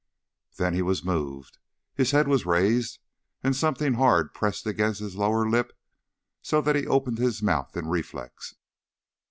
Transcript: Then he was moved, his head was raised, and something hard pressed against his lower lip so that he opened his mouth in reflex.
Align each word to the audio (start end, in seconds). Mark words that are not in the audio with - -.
Then 0.57 0.73
he 0.73 0.81
was 0.81 1.03
moved, 1.05 1.59
his 1.93 2.09
head 2.09 2.27
was 2.27 2.43
raised, 2.47 2.97
and 3.43 3.55
something 3.55 3.93
hard 3.93 4.33
pressed 4.33 4.65
against 4.65 4.99
his 4.99 5.15
lower 5.15 5.47
lip 5.47 5.73
so 6.41 6.59
that 6.59 6.75
he 6.75 6.87
opened 6.87 7.19
his 7.19 7.43
mouth 7.43 7.77
in 7.77 7.87
reflex. 7.87 8.55